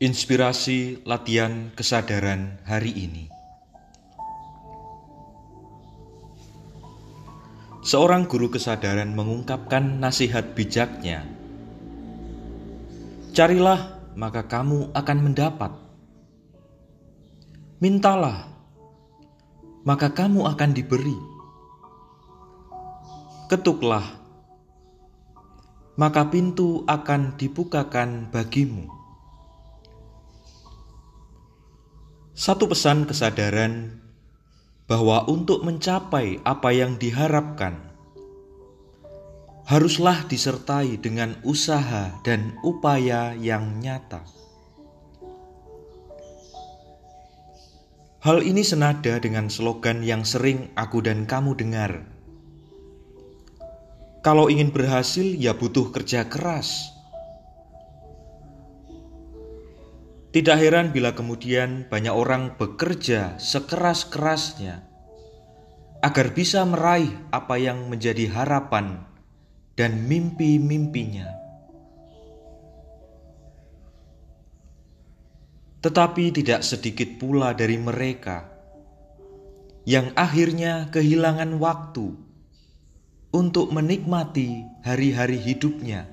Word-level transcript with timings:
Inspirasi 0.00 1.04
latihan 1.04 1.76
kesadaran 1.76 2.56
hari 2.64 2.88
ini. 2.88 3.28
Seorang 7.84 8.24
guru 8.24 8.48
kesadaran 8.48 9.12
mengungkapkan 9.12 10.00
nasihat 10.00 10.56
bijaknya. 10.56 11.28
Carilah, 13.36 14.00
maka 14.16 14.48
kamu 14.48 14.88
akan 14.96 15.18
mendapat. 15.20 15.76
Mintalah, 17.84 18.48
maka 19.84 20.16
kamu 20.16 20.48
akan 20.48 20.70
diberi. 20.72 21.18
Ketuklah, 23.52 24.16
maka 26.00 26.24
pintu 26.32 26.88
akan 26.88 27.36
dibukakan 27.36 28.32
bagimu. 28.32 28.99
Satu 32.30 32.70
pesan 32.70 33.10
kesadaran 33.10 33.98
bahwa 34.86 35.26
untuk 35.26 35.66
mencapai 35.66 36.38
apa 36.46 36.70
yang 36.70 36.94
diharapkan, 36.94 37.74
haruslah 39.66 40.26
disertai 40.30 40.94
dengan 40.98 41.34
usaha 41.42 42.14
dan 42.22 42.54
upaya 42.62 43.34
yang 43.34 43.82
nyata. 43.82 44.22
Hal 48.22 48.46
ini 48.46 48.62
senada 48.62 49.18
dengan 49.18 49.50
slogan 49.50 50.06
yang 50.06 50.22
sering 50.22 50.70
aku 50.78 51.02
dan 51.02 51.26
kamu 51.26 51.58
dengar. 51.58 52.06
Kalau 54.22 54.52
ingin 54.52 54.70
berhasil, 54.70 55.24
ya 55.24 55.56
butuh 55.56 55.88
kerja 55.90 56.28
keras 56.28 56.99
Tidak 60.30 60.54
heran 60.62 60.94
bila 60.94 61.10
kemudian 61.10 61.90
banyak 61.90 62.14
orang 62.14 62.54
bekerja 62.54 63.34
sekeras-kerasnya 63.42 64.86
agar 66.06 66.26
bisa 66.30 66.62
meraih 66.62 67.10
apa 67.34 67.58
yang 67.58 67.90
menjadi 67.90 68.30
harapan 68.30 69.02
dan 69.74 70.06
mimpi-mimpinya. 70.06 71.26
Tetapi 75.82 76.24
tidak 76.30 76.62
sedikit 76.62 77.18
pula 77.18 77.50
dari 77.50 77.80
mereka 77.80 78.46
yang 79.82 80.14
akhirnya 80.14 80.94
kehilangan 80.94 81.58
waktu 81.58 82.14
untuk 83.34 83.74
menikmati 83.74 84.62
hari-hari 84.86 85.42
hidupnya 85.42 86.06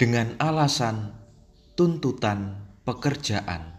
dengan 0.00 0.32
alasan 0.40 1.12
tuntutan 1.76 2.69
pekerjaan. 2.90 3.78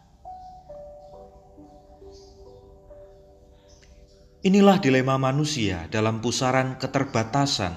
Inilah 4.41 4.79
dilema 4.79 5.19
manusia 5.19 5.91
dalam 5.91 6.23
pusaran 6.23 6.79
keterbatasan 6.79 7.75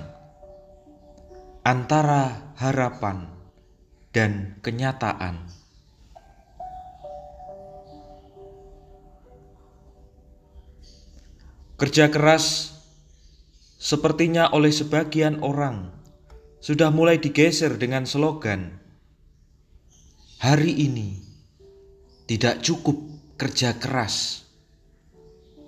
antara 1.66 2.54
harapan 2.54 3.28
dan 4.14 4.62
kenyataan. 4.62 5.50
Kerja 11.74 12.08
keras 12.08 12.78
sepertinya 13.82 14.48
oleh 14.54 14.70
sebagian 14.70 15.42
orang 15.42 15.90
sudah 16.64 16.88
mulai 16.88 17.20
digeser 17.20 17.76
dengan 17.76 18.08
slogan 18.08 18.80
"Hari 20.40 20.72
ini 20.80 21.23
tidak 22.24 22.64
cukup 22.64 22.96
kerja 23.36 23.76
keras, 23.76 24.48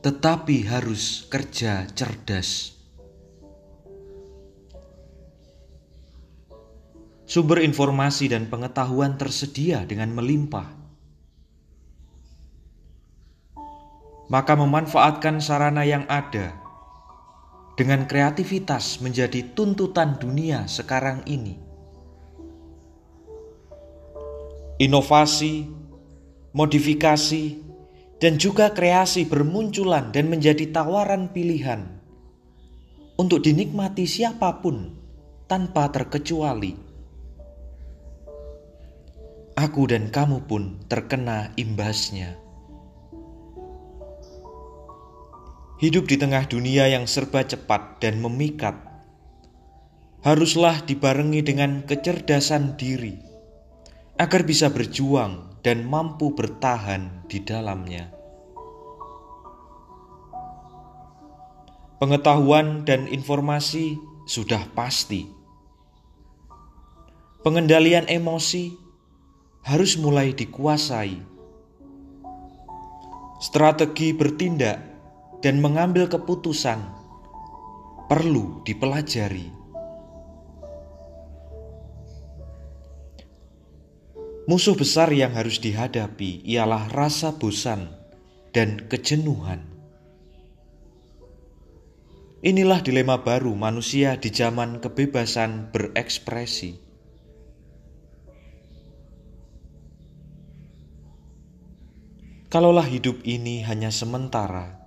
tetapi 0.00 0.65
harus 0.65 1.28
kerja 1.28 1.84
cerdas. 1.93 2.72
Sumber 7.27 7.61
informasi 7.61 8.33
dan 8.33 8.49
pengetahuan 8.49 9.21
tersedia 9.21 9.84
dengan 9.84 10.15
melimpah. 10.17 10.72
Maka 14.33 14.55
memanfaatkan 14.56 15.43
sarana 15.43 15.84
yang 15.84 16.09
ada 16.09 16.56
dengan 17.77 18.09
kreativitas 18.09 19.05
menjadi 19.05 19.53
tuntutan 19.53 20.17
dunia 20.17 20.65
sekarang 20.65 21.21
ini. 21.28 21.61
Inovasi 24.81 25.85
modifikasi, 26.56 27.61
dan 28.17 28.41
juga 28.41 28.72
kreasi 28.72 29.28
bermunculan 29.28 30.09
dan 30.09 30.33
menjadi 30.33 30.72
tawaran 30.72 31.28
pilihan 31.28 31.84
untuk 33.21 33.44
dinikmati 33.44 34.09
siapa 34.09 34.65
pun 34.65 34.97
tanpa 35.44 35.93
terkecuali. 35.93 36.72
Aku 39.56 39.89
dan 39.89 40.09
kamu 40.09 40.49
pun 40.49 40.81
terkena 40.89 41.53
imbasnya. 41.61 42.41
Hidup 45.77 46.09
di 46.09 46.17
tengah 46.17 46.49
dunia 46.49 46.88
yang 46.88 47.05
serba 47.05 47.44
cepat 47.44 48.00
dan 48.00 48.17
memikat 48.21 48.81
haruslah 50.25 50.81
dibarengi 50.88 51.44
dengan 51.44 51.84
kecerdasan 51.84 52.81
diri 52.81 53.21
agar 54.17 54.49
bisa 54.49 54.73
berjuang 54.73 55.45
dan 55.66 55.82
mampu 55.82 56.31
bertahan 56.31 57.27
di 57.27 57.43
dalamnya. 57.43 58.15
Pengetahuan 61.99 62.87
dan 62.87 63.10
informasi 63.10 63.99
sudah 64.31 64.62
pasti. 64.78 65.26
Pengendalian 67.43 68.06
emosi 68.06 68.78
harus 69.66 69.99
mulai 69.99 70.31
dikuasai. 70.38 71.19
Strategi 73.43 74.15
bertindak 74.15 74.78
dan 75.43 75.59
mengambil 75.59 76.06
keputusan 76.06 76.78
perlu 78.06 78.62
dipelajari. 78.62 79.56
Musuh 84.46 84.78
besar 84.78 85.10
yang 85.10 85.34
harus 85.34 85.58
dihadapi 85.58 86.46
ialah 86.46 86.86
rasa 86.94 87.34
bosan 87.34 87.90
dan 88.54 88.86
kejenuhan. 88.86 89.66
Inilah 92.46 92.78
dilema 92.78 93.26
baru 93.26 93.58
manusia 93.58 94.14
di 94.14 94.30
zaman 94.30 94.78
kebebasan 94.78 95.74
berekspresi. 95.74 96.78
Kalaulah 102.46 102.86
hidup 102.86 103.26
ini 103.26 103.66
hanya 103.66 103.90
sementara, 103.90 104.78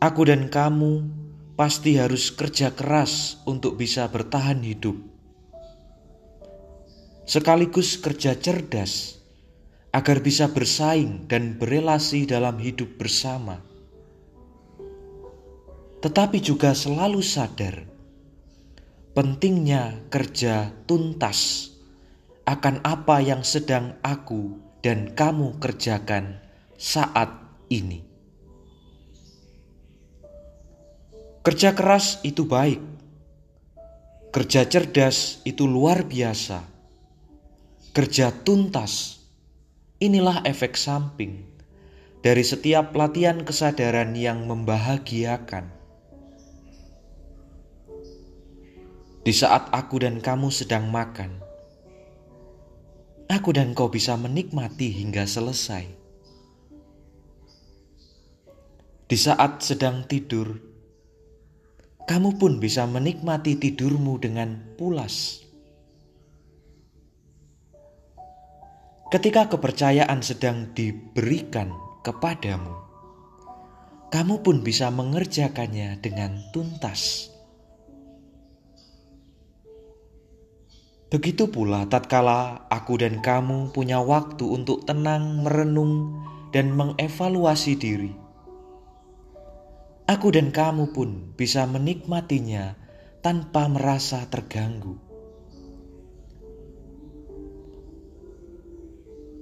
aku 0.00 0.24
dan 0.24 0.48
kamu 0.48 1.04
pasti 1.60 2.00
harus 2.00 2.32
kerja 2.32 2.72
keras 2.72 3.44
untuk 3.44 3.76
bisa 3.76 4.08
bertahan 4.08 4.64
hidup 4.64 5.19
sekaligus 7.30 7.94
kerja 8.02 8.34
cerdas 8.34 9.22
agar 9.94 10.18
bisa 10.18 10.50
bersaing 10.50 11.30
dan 11.30 11.54
berelasi 11.54 12.26
dalam 12.26 12.58
hidup 12.58 12.98
bersama. 12.98 13.62
Tetapi 16.02 16.42
juga 16.42 16.74
selalu 16.74 17.22
sadar 17.22 17.86
pentingnya 19.14 20.10
kerja 20.10 20.74
tuntas 20.90 21.70
akan 22.50 22.82
apa 22.82 23.22
yang 23.22 23.46
sedang 23.46 23.94
aku 24.02 24.58
dan 24.82 25.14
kamu 25.14 25.54
kerjakan 25.62 26.34
saat 26.74 27.30
ini. 27.70 28.02
Kerja 31.46 31.78
keras 31.78 32.18
itu 32.26 32.42
baik, 32.42 32.82
kerja 34.34 34.66
cerdas 34.66 35.38
itu 35.46 35.70
luar 35.70 36.02
biasa 36.02 36.69
kerja 37.90 38.30
tuntas. 38.30 39.18
Inilah 40.00 40.46
efek 40.48 40.80
samping 40.80 41.44
dari 42.24 42.40
setiap 42.40 42.96
latihan 42.96 43.44
kesadaran 43.44 44.16
yang 44.16 44.48
membahagiakan. 44.48 45.68
Di 49.20 49.34
saat 49.36 49.68
aku 49.68 50.00
dan 50.00 50.24
kamu 50.24 50.48
sedang 50.48 50.88
makan, 50.88 51.44
aku 53.28 53.52
dan 53.52 53.76
kau 53.76 53.92
bisa 53.92 54.16
menikmati 54.16 54.88
hingga 54.96 55.28
selesai. 55.28 55.84
Di 59.04 59.18
saat 59.18 59.60
sedang 59.60 60.08
tidur, 60.08 60.56
kamu 62.08 62.40
pun 62.40 62.56
bisa 62.56 62.88
menikmati 62.88 63.60
tidurmu 63.60 64.16
dengan 64.16 64.74
pulas. 64.80 65.39
Ketika 69.10 69.50
kepercayaan 69.50 70.22
sedang 70.22 70.70
diberikan 70.70 71.74
kepadamu, 72.06 72.78
kamu 74.14 74.38
pun 74.46 74.62
bisa 74.62 74.86
mengerjakannya 74.94 75.98
dengan 75.98 76.38
tuntas. 76.54 77.26
Begitu 81.10 81.50
pula 81.50 81.90
tatkala 81.90 82.70
aku 82.70 83.02
dan 83.02 83.18
kamu 83.18 83.74
punya 83.74 83.98
waktu 83.98 84.46
untuk 84.46 84.86
tenang, 84.86 85.42
merenung, 85.42 86.22
dan 86.54 86.70
mengevaluasi 86.70 87.74
diri. 87.74 88.14
Aku 90.06 90.30
dan 90.30 90.54
kamu 90.54 90.94
pun 90.94 91.34
bisa 91.34 91.66
menikmatinya 91.66 92.78
tanpa 93.26 93.66
merasa 93.66 94.22
terganggu. 94.30 95.09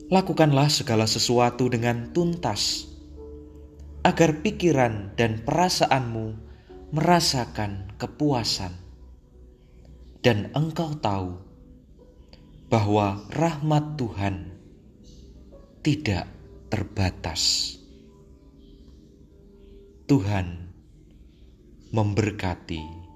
Lakukanlah 0.08 0.72
segala 0.72 1.04
sesuatu 1.04 1.68
dengan 1.68 2.08
tuntas, 2.16 2.88
agar 4.00 4.40
pikiran 4.40 5.12
dan 5.20 5.44
perasaanmu 5.44 6.32
merasakan 6.96 7.92
kepuasan, 8.00 8.72
dan 10.24 10.48
engkau 10.56 10.96
tahu 10.96 11.36
bahwa 12.72 13.20
rahmat 13.36 14.00
Tuhan 14.00 14.48
tidak 15.84 16.24
terbatas. 16.72 17.76
Tuhan 20.08 20.72
memberkati. 21.92 23.07